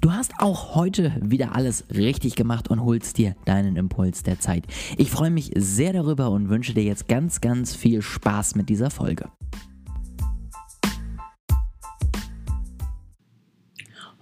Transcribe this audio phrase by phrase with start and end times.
[0.00, 4.64] Du hast auch heute wieder alles richtig gemacht und holst dir deinen Impuls der Zeit.
[4.96, 8.88] Ich freue mich sehr darüber und wünsche dir jetzt ganz, ganz viel Spaß mit dieser
[8.88, 9.26] Folge.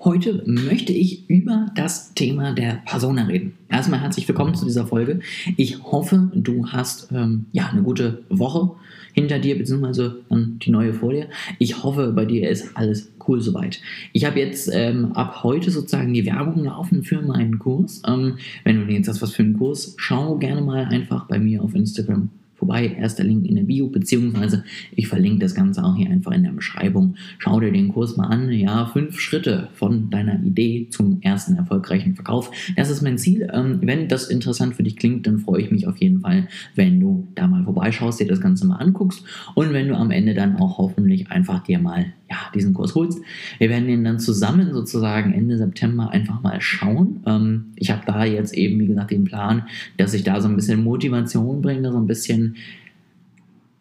[0.00, 3.56] Heute möchte ich über das Thema der Persona reden.
[3.68, 5.20] Erstmal herzlich willkommen zu dieser Folge.
[5.56, 8.70] Ich hoffe, du hast ähm, ja eine gute Woche
[9.12, 11.28] hinter dir, beziehungsweise ähm, die neue vor dir.
[11.60, 13.80] Ich hoffe, bei dir ist alles cool soweit.
[14.12, 18.02] Ich habe jetzt ähm, ab heute sozusagen die Werbung laufen für meinen Kurs.
[18.06, 21.62] Ähm, wenn du jetzt hast was für einen Kurs, schau gerne mal einfach bei mir
[21.62, 22.96] auf Instagram vorbei.
[22.98, 26.50] Erster Link in der Bio, beziehungsweise ich verlinke das Ganze auch hier einfach in der
[26.50, 27.14] Beschreibung.
[27.38, 28.50] Schau dir den Kurs mal an.
[28.50, 32.50] Ja, fünf Schritte von deiner Idee zum ersten erfolgreichen Verkauf.
[32.76, 33.48] Das ist mein Ziel.
[33.52, 37.00] Ähm, wenn das interessant für dich klingt, dann freue ich mich auf jeden Fall, wenn
[37.00, 40.56] du da mal vorbeischaust, dir das Ganze mal anguckst und wenn du am Ende dann
[40.56, 43.20] auch hoffentlich einfach dir mal ja, diesen Kurs holst.
[43.58, 47.20] Wir werden den dann zusammen sozusagen Ende September einfach mal schauen.
[47.26, 49.64] Ähm, ich habe da jetzt eben, wie gesagt, den Plan,
[49.96, 52.47] dass ich da so ein bisschen Motivation bringe, so ein bisschen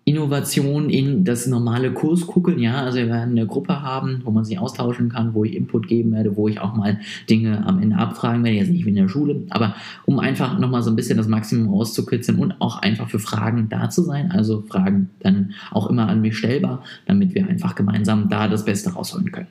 [0.08, 2.60] Innovation in das normale Kurs gucken.
[2.60, 5.90] Ja, also wir werden eine Gruppe haben, wo man sich austauschen kann, wo ich Input
[5.90, 8.56] geben werde, wo ich auch mal Dinge am Ende abfragen werde.
[8.56, 11.74] Jetzt nicht wie in der Schule, aber um einfach nochmal so ein bisschen das Maximum
[11.74, 14.32] rauszukitzeln und auch einfach für Fragen da zu sein.
[14.32, 18.94] Also Fragen dann auch immer an mich stellbar, damit wir einfach gemeinsam da das Beste
[18.94, 19.48] rausholen können.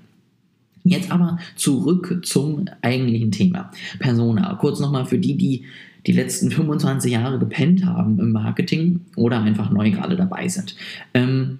[0.89, 3.70] Jetzt aber zurück zum eigentlichen Thema.
[3.98, 4.55] Persona.
[4.55, 5.65] Kurz nochmal für die, die
[6.06, 10.77] die letzten 25 Jahre gepennt haben im Marketing oder einfach neu gerade dabei sind.
[11.15, 11.59] Ähm,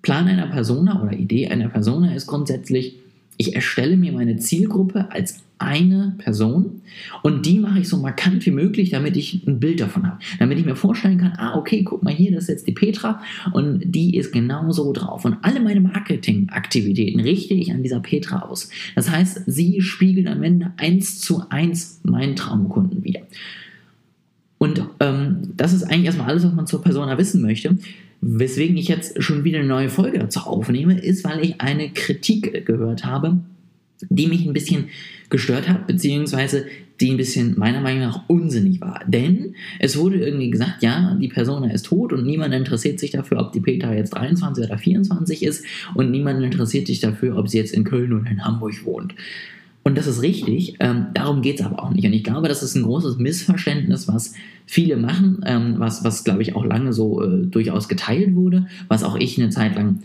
[0.00, 2.96] Plan einer Persona oder Idee einer Persona ist grundsätzlich,
[3.38, 6.82] ich erstelle mir meine Zielgruppe als eine Person
[7.22, 10.18] und die mache ich so markant wie möglich, damit ich ein Bild davon habe.
[10.38, 13.22] Damit ich mir vorstellen kann, ah, okay, guck mal hier, das ist jetzt die Petra
[13.52, 15.24] und die ist genau so drauf.
[15.24, 18.70] Und alle meine Marketingaktivitäten richte ich an dieser Petra aus.
[18.94, 23.20] Das heißt, sie spiegelt am Ende eins zu eins meinen Traumkunden wieder.
[24.58, 27.78] Und ähm, das ist eigentlich erstmal alles, was man zur Persona wissen möchte.
[28.20, 32.66] Weswegen ich jetzt schon wieder eine neue Folge dazu aufnehme, ist, weil ich eine Kritik
[32.66, 33.38] gehört habe,
[34.08, 34.88] die mich ein bisschen
[35.30, 36.66] gestört hat, beziehungsweise
[37.00, 39.02] die ein bisschen meiner Meinung nach unsinnig war.
[39.06, 43.38] Denn es wurde irgendwie gesagt, ja, die Person ist tot und niemand interessiert sich dafür,
[43.38, 45.64] ob die Peter jetzt 23 oder 24 ist
[45.94, 49.14] und niemand interessiert sich dafür, ob sie jetzt in Köln oder in Hamburg wohnt.
[49.84, 52.04] Und das ist richtig, ähm, darum geht es aber auch nicht.
[52.04, 54.34] Und ich glaube, das ist ein großes Missverständnis, was
[54.66, 59.02] viele machen, ähm, was, was glaube ich auch lange so äh, durchaus geteilt wurde, was
[59.02, 60.00] auch ich eine Zeit lang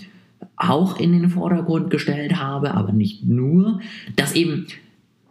[0.55, 3.81] auch in den Vordergrund gestellt habe, aber nicht nur,
[4.15, 4.67] dass eben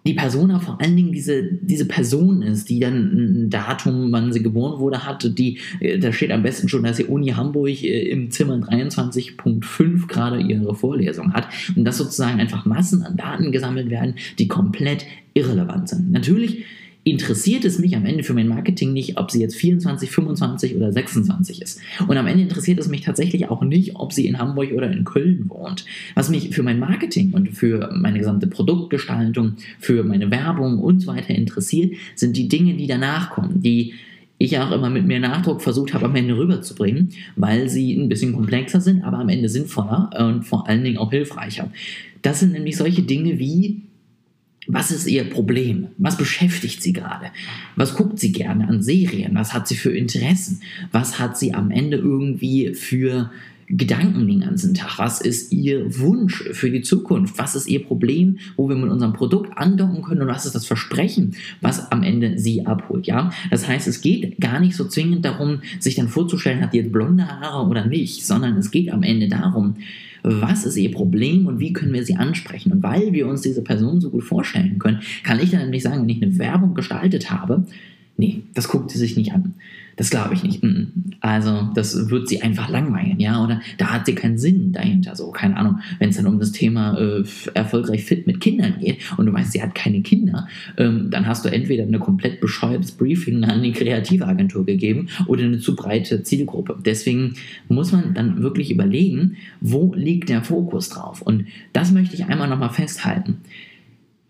[0.05, 4.43] die Persona vor allen Dingen diese, diese Person ist, die dann ein Datum, wann sie
[4.43, 8.09] geboren wurde, hat, die, äh, da steht am besten schon, dass sie Uni Hamburg äh,
[8.11, 13.91] im Zimmer 23.5 gerade ihre Vorlesung hat und dass sozusagen einfach Massen an Daten gesammelt
[13.91, 16.11] werden, die komplett irrelevant sind.
[16.11, 16.65] Natürlich
[17.05, 20.93] interessiert es mich am Ende für mein Marketing nicht, ob sie jetzt 24, 25 oder
[20.93, 21.81] 26 ist.
[22.07, 25.05] Und am Ende interessiert es mich tatsächlich auch nicht, ob sie in Hamburg oder in
[25.05, 25.85] Köln wohnt.
[26.15, 31.09] Was mich für mein Marketing und für meine gesamte Produktgestaltung, für meine Werbung und so
[31.09, 33.95] weiter interessiert, sind die Dinge, die danach kommen, die
[34.39, 38.33] ich auch immer mit mehr Nachdruck versucht habe, am Ende rüberzubringen, weil sie ein bisschen
[38.33, 41.71] komplexer sind, aber am Ende sinnvoller und vor allen Dingen auch hilfreicher.
[42.23, 43.83] Das sind nämlich solche Dinge wie
[44.73, 45.89] was ist ihr Problem?
[45.99, 47.27] Was beschäftigt sie gerade?
[47.77, 49.35] Was guckt sie gerne an Serien?
[49.35, 50.63] Was hat sie für Interessen?
[50.93, 53.31] Was hat sie am Ende irgendwie für
[53.69, 54.99] Gedanken den ganzen Tag?
[54.99, 57.37] Was ist ihr Wunsch für die Zukunft?
[57.37, 60.23] Was ist ihr Problem, wo wir mit unserem Produkt andocken können?
[60.23, 63.07] Und was ist das Versprechen, was am Ende sie abholt?
[63.07, 66.79] Ja, das heißt, es geht gar nicht so zwingend darum, sich dann vorzustellen, hat die
[66.79, 69.77] jetzt blonde Haare oder nicht, sondern es geht am Ende darum,
[70.23, 72.73] was ist ihr Problem und wie können wir sie ansprechen.
[72.73, 76.03] Und weil wir uns diese Person so gut vorstellen können, kann ich dann nämlich sagen,
[76.03, 77.65] wenn ich eine Werbung gestaltet habe,
[78.17, 79.55] nee, das guckt sie sich nicht an.
[79.97, 80.63] Das glaube ich nicht.
[81.21, 85.15] Also, das wird sie einfach langweilen, ja, oder da hat sie keinen Sinn dahinter.
[85.17, 87.25] So, keine Ahnung, wenn es dann um das Thema äh,
[87.55, 91.45] erfolgreich fit mit Kindern geht und du weißt, sie hat keine Kinder, ähm, dann hast
[91.45, 96.79] du entweder eine komplett bescheuertes Briefing an die Kreativagentur gegeben oder eine zu breite Zielgruppe.
[96.85, 97.35] Deswegen
[97.69, 101.23] muss man dann wirklich überlegen, wo liegt der Fokus drauf.
[101.23, 103.39] Und das möchte ich einmal nochmal festhalten.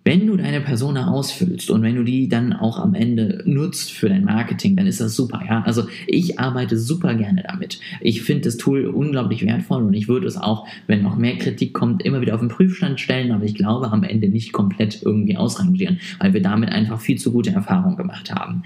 [0.05, 4.09] Wenn du deine Persona ausfüllst und wenn du die dann auch am Ende nutzt für
[4.09, 5.43] dein Marketing, dann ist das super.
[5.49, 5.63] Ja?
[5.63, 7.79] Also ich arbeite super gerne damit.
[8.01, 11.73] Ich finde das Tool unglaublich wertvoll und ich würde es auch, wenn noch mehr Kritik
[11.73, 15.37] kommt, immer wieder auf den Prüfstand stellen, aber ich glaube am Ende nicht komplett irgendwie
[15.37, 18.65] ausrangieren, weil wir damit einfach viel zu gute Erfahrungen gemacht haben.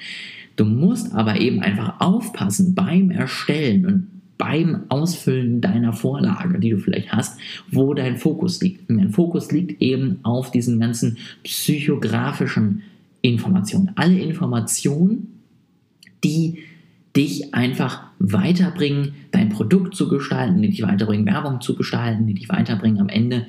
[0.57, 6.79] Du musst aber eben einfach aufpassen beim Erstellen und beim Ausfüllen deiner Vorlage, die du
[6.79, 7.39] vielleicht hast,
[7.71, 8.89] wo dein Fokus liegt.
[8.91, 12.83] Und dein Fokus liegt eben auf diesen ganzen psychografischen
[13.23, 13.93] Informationen.
[13.95, 15.41] Alle Informationen,
[16.23, 16.59] die
[17.17, 22.49] dich einfach weiterbringen, dein Produkt zu gestalten, die dich weiterbringen, Werbung zu gestalten, die dich
[22.49, 23.47] weiterbringen, am Ende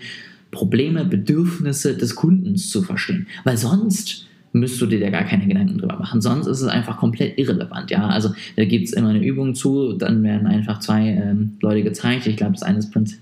[0.51, 3.27] Probleme, Bedürfnisse des Kundens zu verstehen.
[3.43, 6.21] Weil sonst müsst du dir da gar keine Gedanken drüber machen.
[6.21, 7.91] Sonst ist es einfach komplett irrelevant.
[7.91, 11.83] Ja, also da gibt es immer eine Übung zu, dann werden einfach zwei ähm, Leute
[11.83, 12.27] gezeigt.
[12.27, 13.17] Ich glaube, das eine ist Prinz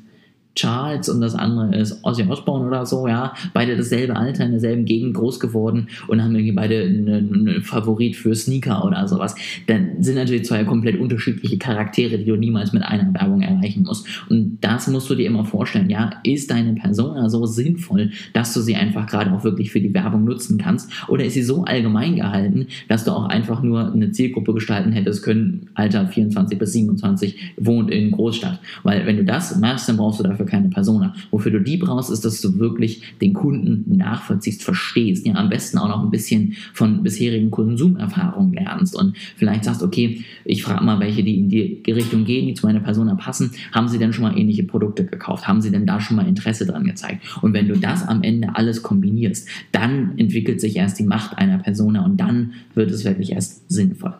[0.55, 3.33] Charles und das andere ist Ozzy Osbourne oder so, ja.
[3.53, 8.33] Beide dasselbe Alter, in derselben Gegend groß geworden und haben irgendwie beide einen, Favorit für
[8.35, 9.35] Sneaker oder sowas.
[9.67, 14.07] Dann sind natürlich zwei komplett unterschiedliche Charaktere, die du niemals mit einer Werbung erreichen musst.
[14.29, 16.11] Und das musst du dir immer vorstellen, ja.
[16.23, 20.23] Ist deine Persona so sinnvoll, dass du sie einfach gerade auch wirklich für die Werbung
[20.23, 20.89] nutzen kannst?
[21.07, 25.23] Oder ist sie so allgemein gehalten, dass du auch einfach nur eine Zielgruppe gestalten hättest
[25.23, 28.59] können, Alter 24 bis 27, wohnt in Großstadt?
[28.83, 31.13] Weil wenn du das machst, dann brauchst du dafür für keine Persona.
[31.31, 35.77] Wofür du die brauchst, ist, dass du wirklich den Kunden nachvollziehst, verstehst, ja, am besten
[35.77, 40.99] auch noch ein bisschen von bisherigen Konsumerfahrungen lernst und vielleicht sagst, okay, ich frage mal
[40.99, 44.23] welche, die in die Richtung gehen, die zu meiner Persona passen, haben sie denn schon
[44.23, 45.47] mal ähnliche Produkte gekauft?
[45.47, 47.23] Haben sie denn da schon mal Interesse dran gezeigt?
[47.41, 51.57] Und wenn du das am Ende alles kombinierst, dann entwickelt sich erst die Macht einer
[51.57, 54.13] Persona und dann wird es wirklich erst sinnvoll.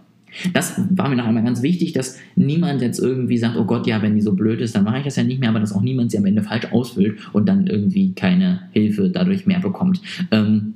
[0.54, 4.02] Das war mir noch einmal ganz wichtig, dass niemand jetzt irgendwie sagt, oh Gott, ja,
[4.02, 5.82] wenn die so blöd ist, dann mache ich das ja nicht mehr, aber dass auch
[5.82, 10.02] niemand sie am Ende falsch ausfüllt und dann irgendwie keine Hilfe dadurch mehr bekommt.
[10.32, 10.74] Ähm,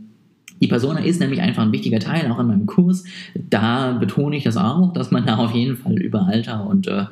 [0.62, 3.06] die Persona ist nämlich einfach ein wichtiger Teil, auch in meinem Kurs.
[3.50, 7.06] Da betone ich das auch, dass man da auf jeden Fall über Alter und äh,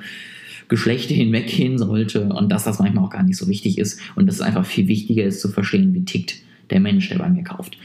[0.67, 4.35] Geschlechter hinweggehen sollte und dass das manchmal auch gar nicht so wichtig ist und dass
[4.35, 6.35] es einfach viel wichtiger ist zu verstehen, wie tickt
[6.69, 7.77] der Mensch, der bei mir kauft.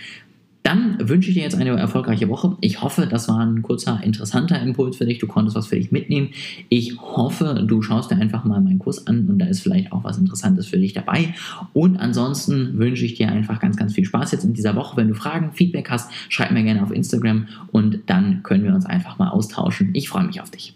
[0.62, 2.56] Dann wünsche ich dir jetzt eine erfolgreiche Woche.
[2.60, 5.18] Ich hoffe, das war ein kurzer, interessanter Impuls für dich.
[5.18, 6.30] Du konntest was für dich mitnehmen.
[6.68, 10.04] Ich hoffe, du schaust dir einfach mal meinen Kurs an und da ist vielleicht auch
[10.04, 11.34] was Interessantes für dich dabei.
[11.72, 14.96] Und ansonsten wünsche ich dir einfach ganz, ganz viel Spaß jetzt in dieser Woche.
[14.96, 18.86] Wenn du Fragen, Feedback hast, schreib mir gerne auf Instagram und dann können wir uns
[18.86, 19.90] einfach mal austauschen.
[19.94, 20.70] Ich freue mich auf dich.